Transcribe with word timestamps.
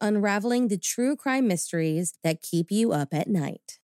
unraveling 0.00 0.68
the 0.68 0.78
true 0.78 1.16
crime 1.16 1.46
mysteries 1.48 2.14
that 2.22 2.42
keep 2.42 2.70
you 2.70 2.92
up 2.92 3.08
at 3.12 3.28
night. 3.28 3.78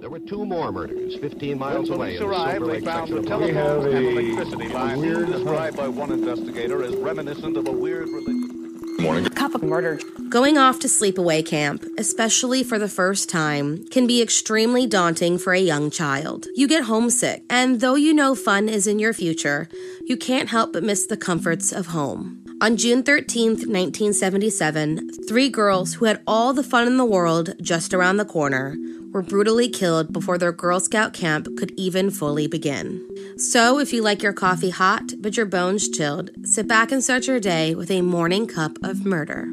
There 0.00 0.10
were 0.10 0.20
two 0.20 0.46
more 0.46 0.72
murders 0.72 1.16
15 1.16 1.58
miles 1.58 1.90
when 1.90 1.98
away. 1.98 2.16
police 2.16 2.20
in 2.20 2.26
the 2.26 2.32
arrived, 2.32 2.58
Silver 2.58 2.72
they 2.72 2.80
found 2.80 3.08
section 3.08 3.14
the 3.14 3.20
of 3.20 3.26
telephone 3.26 3.82
Montana. 3.82 3.96
and 3.96 4.18
electricity 4.18 4.68
lines 4.68 5.30
described 5.30 5.76
by 5.76 5.88
one 5.88 6.12
investigator 6.12 6.82
as 6.82 6.94
reminiscent 6.96 7.56
of 7.56 7.68
a 7.68 7.72
weird 7.72 8.08
religion. 8.08 8.60
Morning. 9.00 9.24
Cup 9.30 9.54
of 9.54 9.62
murder. 9.62 9.98
Going 10.28 10.58
off 10.58 10.78
to 10.80 10.86
sleepaway 10.86 11.44
camp, 11.44 11.84
especially 11.96 12.62
for 12.62 12.78
the 12.78 12.88
first 12.88 13.30
time, 13.30 13.86
can 13.88 14.06
be 14.06 14.20
extremely 14.20 14.86
daunting 14.86 15.38
for 15.38 15.54
a 15.54 15.58
young 15.58 15.90
child. 15.90 16.46
You 16.54 16.68
get 16.68 16.84
homesick, 16.84 17.42
and 17.48 17.80
though 17.80 17.94
you 17.94 18.12
know 18.12 18.34
fun 18.34 18.68
is 18.68 18.86
in 18.86 18.98
your 18.98 19.14
future, 19.14 19.68
you 20.04 20.18
can't 20.18 20.50
help 20.50 20.74
but 20.74 20.82
miss 20.82 21.06
the 21.06 21.16
comforts 21.16 21.72
of 21.72 21.86
home. 21.86 22.39
On 22.62 22.76
June 22.76 23.02
13th, 23.02 23.66
1977, 23.66 25.24
three 25.26 25.48
girls 25.48 25.94
who 25.94 26.04
had 26.04 26.20
all 26.26 26.52
the 26.52 26.62
fun 26.62 26.86
in 26.86 26.98
the 26.98 27.06
world 27.06 27.54
just 27.62 27.94
around 27.94 28.18
the 28.18 28.26
corner 28.26 28.76
were 29.12 29.22
brutally 29.22 29.66
killed 29.66 30.12
before 30.12 30.36
their 30.36 30.52
Girl 30.52 30.78
Scout 30.78 31.14
camp 31.14 31.48
could 31.56 31.72
even 31.78 32.10
fully 32.10 32.46
begin. 32.46 33.02
So, 33.38 33.78
if 33.78 33.94
you 33.94 34.02
like 34.02 34.22
your 34.22 34.34
coffee 34.34 34.68
hot 34.68 35.14
but 35.20 35.38
your 35.38 35.46
bones 35.46 35.88
chilled, 35.88 36.32
sit 36.44 36.68
back 36.68 36.92
and 36.92 37.02
start 37.02 37.26
your 37.26 37.40
day 37.40 37.74
with 37.74 37.90
a 37.90 38.02
morning 38.02 38.46
cup 38.46 38.76
of 38.82 39.06
murder. 39.06 39.48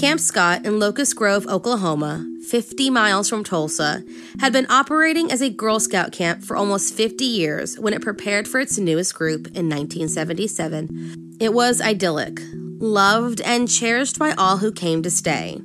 Camp 0.00 0.18
Scott 0.18 0.64
in 0.64 0.78
Locust 0.78 1.14
Grove, 1.14 1.46
Oklahoma, 1.46 2.26
50 2.48 2.88
miles 2.88 3.28
from 3.28 3.44
Tulsa, 3.44 4.02
had 4.40 4.50
been 4.50 4.64
operating 4.70 5.30
as 5.30 5.42
a 5.42 5.50
Girl 5.50 5.78
Scout 5.78 6.10
camp 6.10 6.42
for 6.42 6.56
almost 6.56 6.94
50 6.94 7.22
years 7.22 7.78
when 7.78 7.92
it 7.92 8.00
prepared 8.00 8.48
for 8.48 8.60
its 8.60 8.78
newest 8.78 9.14
group 9.14 9.48
in 9.48 9.68
1977. 9.68 11.36
It 11.38 11.52
was 11.52 11.82
idyllic, 11.82 12.40
loved 12.78 13.42
and 13.42 13.68
cherished 13.68 14.18
by 14.18 14.32
all 14.38 14.56
who 14.56 14.72
came 14.72 15.02
to 15.02 15.10
stay, 15.10 15.60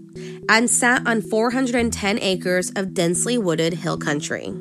and 0.50 0.70
sat 0.70 1.08
on 1.08 1.22
410 1.22 2.20
acres 2.20 2.74
of 2.76 2.94
densely 2.94 3.38
wooded 3.38 3.76
hill 3.76 3.98
country. 3.98 4.54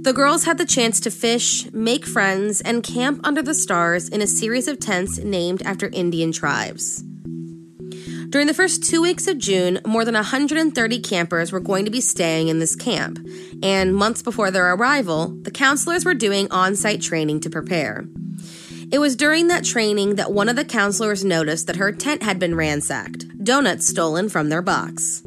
The 0.00 0.12
girls 0.12 0.46
had 0.46 0.58
the 0.58 0.66
chance 0.66 0.98
to 1.02 1.12
fish, 1.12 1.72
make 1.72 2.04
friends, 2.04 2.60
and 2.60 2.82
camp 2.82 3.20
under 3.22 3.40
the 3.40 3.54
stars 3.54 4.08
in 4.08 4.20
a 4.20 4.26
series 4.26 4.66
of 4.66 4.80
tents 4.80 5.18
named 5.18 5.62
after 5.62 5.88
Indian 5.92 6.32
tribes. 6.32 7.04
During 8.30 8.46
the 8.46 8.54
first 8.54 8.84
two 8.84 9.02
weeks 9.02 9.26
of 9.26 9.38
June, 9.38 9.80
more 9.84 10.04
than 10.04 10.14
130 10.14 11.00
campers 11.00 11.50
were 11.50 11.58
going 11.58 11.84
to 11.84 11.90
be 11.90 12.00
staying 12.00 12.46
in 12.46 12.60
this 12.60 12.76
camp, 12.76 13.18
and 13.60 13.92
months 13.92 14.22
before 14.22 14.52
their 14.52 14.72
arrival, 14.72 15.36
the 15.42 15.50
counselors 15.50 16.04
were 16.04 16.14
doing 16.14 16.46
on 16.52 16.76
site 16.76 17.02
training 17.02 17.40
to 17.40 17.50
prepare. 17.50 18.04
It 18.92 19.00
was 19.00 19.16
during 19.16 19.48
that 19.48 19.64
training 19.64 20.14
that 20.14 20.30
one 20.30 20.48
of 20.48 20.54
the 20.54 20.64
counselors 20.64 21.24
noticed 21.24 21.66
that 21.66 21.74
her 21.76 21.90
tent 21.90 22.22
had 22.22 22.38
been 22.38 22.54
ransacked, 22.54 23.26
donuts 23.42 23.88
stolen 23.88 24.28
from 24.28 24.48
their 24.48 24.62
box. 24.62 25.24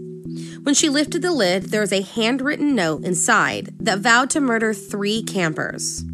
When 0.64 0.74
she 0.74 0.88
lifted 0.88 1.22
the 1.22 1.34
lid, 1.34 1.64
there 1.64 1.82
was 1.82 1.92
a 1.92 2.04
handwritten 2.04 2.74
note 2.74 3.04
inside 3.04 3.76
that 3.82 4.00
vowed 4.00 4.30
to 4.30 4.40
murder 4.40 4.74
three 4.74 5.22
campers. 5.24 6.06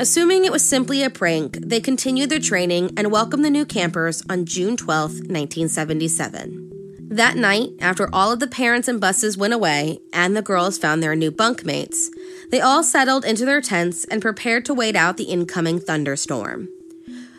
Assuming 0.00 0.46
it 0.46 0.50
was 0.50 0.66
simply 0.66 1.02
a 1.02 1.10
prank, 1.10 1.58
they 1.60 1.78
continued 1.78 2.30
their 2.30 2.40
training 2.40 2.90
and 2.96 3.12
welcomed 3.12 3.44
the 3.44 3.50
new 3.50 3.66
campers 3.66 4.22
on 4.30 4.46
June 4.46 4.74
12, 4.74 5.10
1977. 5.28 6.96
That 7.10 7.36
night, 7.36 7.72
after 7.80 8.08
all 8.10 8.32
of 8.32 8.40
the 8.40 8.46
parents 8.46 8.88
and 8.88 8.98
buses 8.98 9.36
went 9.36 9.52
away 9.52 9.98
and 10.10 10.34
the 10.34 10.40
girls 10.40 10.78
found 10.78 11.02
their 11.02 11.14
new 11.14 11.30
bunkmates, 11.30 12.08
they 12.50 12.62
all 12.62 12.82
settled 12.82 13.26
into 13.26 13.44
their 13.44 13.60
tents 13.60 14.06
and 14.06 14.22
prepared 14.22 14.64
to 14.64 14.72
wait 14.72 14.96
out 14.96 15.18
the 15.18 15.24
incoming 15.24 15.78
thunderstorm. 15.78 16.70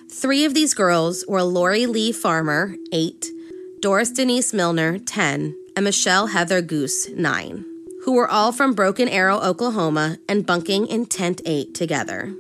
Three 0.08 0.46
of 0.46 0.54
these 0.54 0.76
girls 0.76 1.26
were 1.28 1.42
Lori 1.42 1.88
Lee 1.88 2.12
Farmer, 2.12 2.76
8, 2.92 3.32
Doris 3.80 4.12
Denise 4.12 4.54
Milner, 4.54 5.00
10, 5.00 5.56
and 5.76 5.84
Michelle 5.84 6.28
Heather 6.28 6.62
Guse, 6.62 7.12
9, 7.16 7.66
who 8.04 8.14
were 8.14 8.30
all 8.30 8.52
from 8.52 8.76
Broken 8.76 9.08
Arrow, 9.08 9.40
Oklahoma, 9.40 10.20
and 10.30 10.46
bunking 10.46 10.86
in 10.86 11.08
Tent 11.08 11.42
8 11.44 11.74
together. 11.74 12.36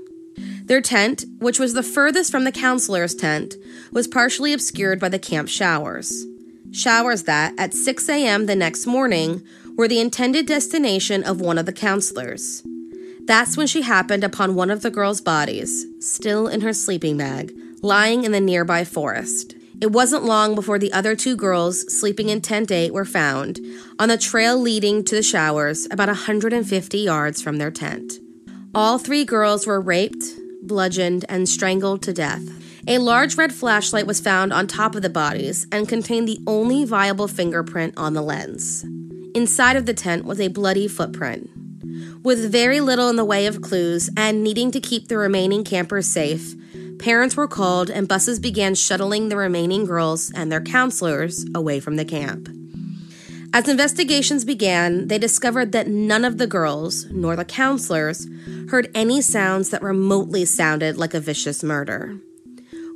Their 0.71 0.79
tent, 0.79 1.25
which 1.39 1.59
was 1.59 1.73
the 1.73 1.83
furthest 1.83 2.31
from 2.31 2.45
the 2.45 2.51
counselor's 2.53 3.13
tent, 3.13 3.55
was 3.91 4.07
partially 4.07 4.53
obscured 4.53 5.01
by 5.01 5.09
the 5.09 5.19
camp 5.19 5.49
showers. 5.49 6.25
Showers 6.71 7.23
that, 7.23 7.53
at 7.57 7.73
6 7.73 8.07
a.m. 8.07 8.45
the 8.45 8.55
next 8.55 8.87
morning, 8.87 9.43
were 9.75 9.89
the 9.89 9.99
intended 9.99 10.45
destination 10.45 11.25
of 11.25 11.41
one 11.41 11.57
of 11.57 11.65
the 11.65 11.73
counselors. 11.73 12.63
That's 13.25 13.57
when 13.57 13.67
she 13.67 13.81
happened 13.81 14.23
upon 14.23 14.55
one 14.55 14.71
of 14.71 14.81
the 14.81 14.89
girl's 14.89 15.19
bodies, 15.19 15.85
still 15.99 16.47
in 16.47 16.61
her 16.61 16.71
sleeping 16.71 17.17
bag, 17.17 17.53
lying 17.81 18.23
in 18.23 18.31
the 18.31 18.39
nearby 18.39 18.85
forest. 18.85 19.55
It 19.81 19.91
wasn't 19.91 20.23
long 20.23 20.55
before 20.55 20.79
the 20.79 20.93
other 20.93 21.17
two 21.17 21.35
girls 21.35 21.81
sleeping 21.99 22.29
in 22.29 22.39
Tent 22.39 22.71
8 22.71 22.93
were 22.93 23.03
found 23.03 23.59
on 23.99 24.07
the 24.07 24.17
trail 24.17 24.57
leading 24.57 25.03
to 25.03 25.15
the 25.15 25.21
showers 25.21 25.85
about 25.91 26.07
150 26.07 26.97
yards 26.97 27.41
from 27.41 27.57
their 27.57 27.71
tent. 27.71 28.13
All 28.73 28.97
three 28.97 29.25
girls 29.25 29.67
were 29.67 29.81
raped, 29.81 30.23
bludgeoned, 30.71 31.25
and 31.27 31.49
strangled 31.49 32.01
to 32.01 32.13
death. 32.13 32.41
A 32.87 32.97
large 32.97 33.35
red 33.35 33.53
flashlight 33.53 34.07
was 34.07 34.21
found 34.21 34.53
on 34.53 34.67
top 34.67 34.95
of 34.95 35.01
the 35.01 35.09
bodies 35.09 35.67
and 35.69 35.85
contained 35.85 36.29
the 36.29 36.39
only 36.47 36.85
viable 36.85 37.27
fingerprint 37.27 37.93
on 37.97 38.13
the 38.13 38.21
lens. 38.21 38.85
Inside 39.35 39.75
of 39.75 39.85
the 39.85 39.93
tent 39.93 40.23
was 40.23 40.39
a 40.39 40.47
bloody 40.47 40.87
footprint. 40.87 41.49
With 42.23 42.49
very 42.49 42.79
little 42.79 43.09
in 43.09 43.17
the 43.17 43.25
way 43.25 43.47
of 43.47 43.61
clues 43.61 44.09
and 44.15 44.43
needing 44.43 44.71
to 44.71 44.79
keep 44.79 45.09
the 45.09 45.17
remaining 45.17 45.65
campers 45.65 46.07
safe, 46.07 46.55
parents 46.99 47.35
were 47.35 47.49
called 47.49 47.89
and 47.89 48.07
buses 48.07 48.39
began 48.39 48.73
shuttling 48.73 49.27
the 49.27 49.35
remaining 49.35 49.83
girls 49.83 50.31
and 50.33 50.49
their 50.49 50.61
counselors 50.61 51.45
away 51.53 51.81
from 51.81 51.97
the 51.97 52.05
camp. 52.05 52.47
As 53.53 53.67
investigations 53.67 54.45
began, 54.45 55.09
they 55.09 55.17
discovered 55.17 55.73
that 55.73 55.87
none 55.87 56.23
of 56.23 56.37
the 56.37 56.47
girls, 56.47 57.05
nor 57.11 57.35
the 57.35 57.43
counselors, 57.43 58.25
heard 58.69 58.89
any 58.95 59.21
sounds 59.21 59.71
that 59.71 59.83
remotely 59.83 60.45
sounded 60.45 60.95
like 60.95 61.13
a 61.13 61.19
vicious 61.19 61.61
murder. 61.61 62.17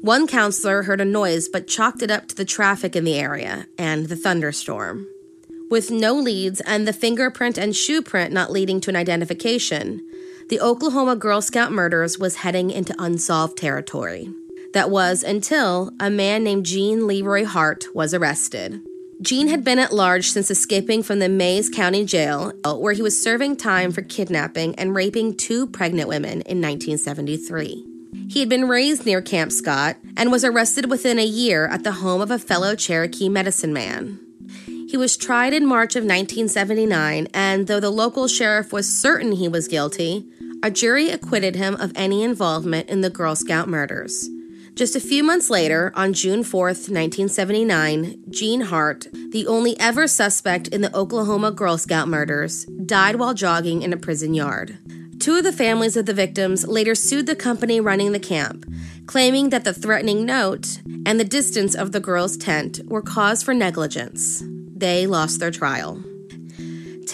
One 0.02 0.28
counselor 0.28 0.84
heard 0.84 1.02
a 1.02 1.06
noise 1.06 1.50
but 1.50 1.68
chalked 1.68 2.02
it 2.02 2.12
up 2.12 2.28
to 2.28 2.36
the 2.36 2.46
traffic 2.46 2.96
in 2.96 3.04
the 3.04 3.16
area 3.16 3.68
and 3.78 4.08
the 4.08 4.16
thunderstorm. 4.16 5.08
With 5.70 5.92
no 5.92 6.14
leads 6.14 6.62
and 6.62 6.88
the 6.88 6.94
fingerprint 6.94 7.58
and 7.58 7.76
shoe 7.76 8.02
print 8.02 8.32
not 8.32 8.52
leading 8.52 8.80
to 8.82 8.92
an 8.92 8.96
identification, 8.96 10.08
the 10.48 10.62
Oklahoma 10.62 11.18
Girl 11.18 11.42
Scout 11.42 11.74
murders 11.74 12.18
was 12.18 12.38
heading 12.38 12.72
into 12.72 12.96
unsolved 12.98 13.58
territory. 13.58 14.30
That 14.74 14.90
was 14.90 15.22
until 15.22 15.92
a 16.00 16.10
man 16.10 16.46
named 16.46 16.66
Gene 16.66 17.08
Leroy 17.08 17.44
Hart 17.44 17.88
was 17.94 18.14
arrested. 18.14 18.80
Gene 19.22 19.48
had 19.48 19.64
been 19.64 19.80
at 19.80 19.94
large 19.94 20.30
since 20.30 20.52
escaping 20.52 21.02
from 21.02 21.20
the 21.20 21.30
Mayes 21.30 21.70
County 21.70 22.04
Jail, 22.04 22.52
where 22.64 22.94
he 22.94 23.02
was 23.02 23.22
serving 23.22 23.56
time 23.56 23.92
for 23.92 24.02
kidnapping 24.02 24.76
and 24.76 24.94
raping 24.94 25.36
two 25.36 25.68
pregnant 25.68 26.10
women 26.10 26.42
in 26.42 26.62
1973. 26.62 27.86
He 28.30 28.40
had 28.40 28.50
been 28.50 28.68
raised 28.68 29.06
near 29.06 29.22
Camp 29.22 29.52
Scott 29.52 29.98
and 30.18 30.32
was 30.32 30.44
arrested 30.44 30.90
within 30.90 31.18
a 31.18 31.26
year 31.26 31.68
at 31.68 31.84
the 31.84 31.94
home 31.94 32.22
of 32.22 32.32
a 32.32 32.40
fellow 32.40 32.76
Cherokee 32.76 33.30
medicine 33.30 33.72
man. 33.72 34.20
He 34.66 34.98
was 34.98 35.18
tried 35.18 35.54
in 35.54 35.66
March 35.66 35.96
of 35.96 36.04
1979, 36.04 37.28
and 37.34 37.68
though 37.68 37.80
the 37.80 37.90
local 37.90 38.28
sheriff 38.28 38.74
was 38.74 38.88
certain 38.88 39.32
he 39.34 39.48
was 39.48 39.68
guilty, 39.68 40.26
a 40.62 40.70
jury 40.70 41.10
acquitted 41.10 41.56
him 41.56 41.76
of 41.76 41.92
any 41.96 42.24
involvement 42.24 42.90
in 42.90 43.02
the 43.02 43.10
Girl 43.10 43.36
Scout 43.36 43.68
murders. 43.68 44.30
Just 44.76 44.94
a 44.94 45.00
few 45.00 45.24
months 45.24 45.50
later, 45.50 45.94
on 45.96 46.12
June 46.12 46.44
4, 46.44 46.66
1979, 46.66 48.24
Gene 48.30 48.60
Hart, 48.60 49.08
the 49.32 49.48
only 49.48 49.80
ever 49.80 50.06
suspect 50.06 50.68
in 50.68 50.82
the 50.82 50.94
Oklahoma 50.94 51.52
Girl 51.52 51.78
Scout 51.78 52.10
murders, 52.10 52.66
died 52.66 53.16
while 53.16 53.34
jogging 53.34 53.84
in 53.84 53.94
a 53.94 53.98
prison 53.98 54.34
yard. 54.34 54.78
Two 55.18 55.38
of 55.38 55.46
the 55.46 55.54
families 55.54 55.96
of 55.96 56.08
the 56.08 56.14
victims 56.14 56.68
later 56.68 56.94
sued 56.94 57.26
the 57.26 57.38
company 57.38 57.80
running 57.80 58.12
the 58.12 58.20
camp, 58.20 58.66
claiming 59.06 59.50
that 59.50 59.64
the 59.64 59.74
threatening 59.74 60.26
note 60.26 60.82
and 61.06 61.22
the 61.22 61.24
distance 61.24 61.74
of 61.74 61.94
the 61.94 62.02
girls' 62.02 62.36
tent 62.36 62.82
were 62.84 63.02
cause 63.02 63.42
for 63.42 63.54
negligence. 63.54 64.44
They 64.76 65.08
lost 65.08 65.40
their 65.40 65.52
trial. 65.52 66.04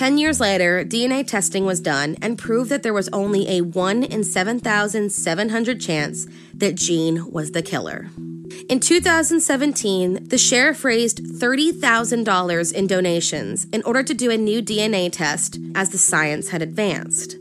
Ten 0.01 0.17
years 0.17 0.39
later, 0.39 0.83
DNA 0.83 1.27
testing 1.27 1.63
was 1.63 1.79
done 1.79 2.17
and 2.23 2.35
proved 2.35 2.71
that 2.71 2.81
there 2.81 2.91
was 2.91 3.07
only 3.13 3.47
a 3.47 3.61
1 3.61 4.01
in 4.01 4.23
7,700 4.23 5.79
chance 5.79 6.25
that 6.55 6.73
Gene 6.73 7.31
was 7.31 7.51
the 7.51 7.61
killer. 7.61 8.09
In 8.67 8.79
2017, 8.79 10.27
the 10.27 10.39
sheriff 10.39 10.83
raised 10.83 11.23
$30,000 11.23 12.73
in 12.73 12.87
donations 12.87 13.65
in 13.65 13.83
order 13.83 14.01
to 14.01 14.15
do 14.15 14.31
a 14.31 14.37
new 14.37 14.59
DNA 14.59 15.11
test 15.11 15.59
as 15.75 15.91
the 15.91 15.99
science 15.99 16.49
had 16.49 16.63
advanced. 16.63 17.37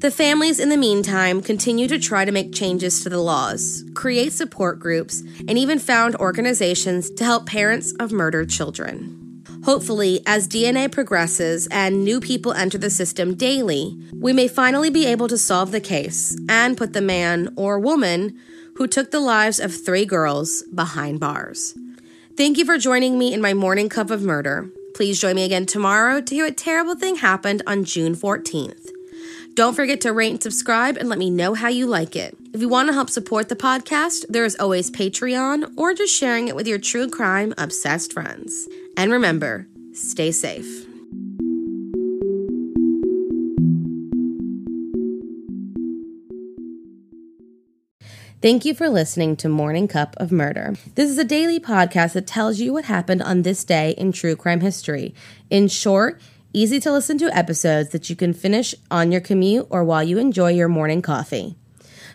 The 0.00 0.10
families, 0.10 0.60
in 0.60 0.68
the 0.68 0.76
meantime, 0.76 1.40
continue 1.40 1.88
to 1.88 1.98
try 1.98 2.26
to 2.26 2.30
make 2.30 2.52
changes 2.52 3.02
to 3.04 3.08
the 3.08 3.22
laws, 3.22 3.84
create 3.94 4.34
support 4.34 4.80
groups, 4.80 5.22
and 5.48 5.56
even 5.56 5.78
found 5.78 6.14
organizations 6.16 7.08
to 7.12 7.24
help 7.24 7.46
parents 7.46 7.94
of 7.98 8.12
murdered 8.12 8.50
children. 8.50 9.25
Hopefully, 9.66 10.20
as 10.26 10.46
DNA 10.46 10.88
progresses 10.90 11.66
and 11.72 12.04
new 12.04 12.20
people 12.20 12.52
enter 12.52 12.78
the 12.78 12.88
system 12.88 13.34
daily, 13.34 13.98
we 14.14 14.32
may 14.32 14.46
finally 14.46 14.90
be 14.90 15.06
able 15.06 15.26
to 15.26 15.36
solve 15.36 15.72
the 15.72 15.80
case 15.80 16.38
and 16.48 16.76
put 16.76 16.92
the 16.92 17.00
man 17.00 17.52
or 17.56 17.76
woman 17.76 18.38
who 18.76 18.86
took 18.86 19.10
the 19.10 19.18
lives 19.18 19.58
of 19.58 19.74
three 19.74 20.06
girls 20.06 20.62
behind 20.72 21.18
bars. 21.18 21.76
Thank 22.36 22.58
you 22.58 22.64
for 22.64 22.78
joining 22.78 23.18
me 23.18 23.34
in 23.34 23.40
my 23.40 23.54
morning 23.54 23.88
cup 23.88 24.08
of 24.08 24.22
murder. 24.22 24.70
Please 24.94 25.20
join 25.20 25.34
me 25.34 25.42
again 25.42 25.66
tomorrow 25.66 26.20
to 26.20 26.34
hear 26.36 26.46
a 26.46 26.52
terrible 26.52 26.94
thing 26.94 27.16
happened 27.16 27.64
on 27.66 27.82
June 27.82 28.14
14th. 28.14 28.88
Don't 29.54 29.74
forget 29.74 30.00
to 30.02 30.12
rate 30.12 30.30
and 30.30 30.42
subscribe 30.42 30.96
and 30.96 31.08
let 31.08 31.18
me 31.18 31.28
know 31.28 31.54
how 31.54 31.66
you 31.66 31.88
like 31.88 32.14
it. 32.14 32.38
If 32.56 32.62
you 32.62 32.70
want 32.70 32.88
to 32.88 32.94
help 32.94 33.10
support 33.10 33.50
the 33.50 33.54
podcast, 33.54 34.24
there 34.30 34.46
is 34.46 34.56
always 34.58 34.90
Patreon 34.90 35.74
or 35.76 35.92
just 35.92 36.16
sharing 36.16 36.48
it 36.48 36.56
with 36.56 36.66
your 36.66 36.78
true 36.78 37.06
crime 37.06 37.52
obsessed 37.58 38.14
friends. 38.14 38.66
And 38.96 39.12
remember, 39.12 39.66
stay 39.92 40.32
safe. 40.32 40.86
Thank 48.40 48.64
you 48.64 48.72
for 48.72 48.88
listening 48.88 49.36
to 49.36 49.50
Morning 49.50 49.86
Cup 49.86 50.16
of 50.16 50.32
Murder. 50.32 50.76
This 50.94 51.10
is 51.10 51.18
a 51.18 51.24
daily 51.24 51.60
podcast 51.60 52.14
that 52.14 52.26
tells 52.26 52.58
you 52.58 52.72
what 52.72 52.86
happened 52.86 53.22
on 53.22 53.42
this 53.42 53.64
day 53.64 53.90
in 53.98 54.12
true 54.12 54.34
crime 54.34 54.62
history. 54.62 55.14
In 55.50 55.68
short, 55.68 56.22
easy 56.54 56.80
to 56.80 56.90
listen 56.90 57.18
to 57.18 57.36
episodes 57.36 57.90
that 57.90 58.08
you 58.08 58.16
can 58.16 58.32
finish 58.32 58.74
on 58.90 59.12
your 59.12 59.20
commute 59.20 59.66
or 59.68 59.84
while 59.84 60.02
you 60.02 60.16
enjoy 60.16 60.52
your 60.52 60.68
morning 60.68 61.02
coffee. 61.02 61.58